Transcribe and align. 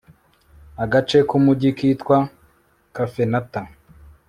agace 0.83 1.17
k'umugi 1.29 1.69
kitwa 1.77 2.17
kafenata 2.95 3.59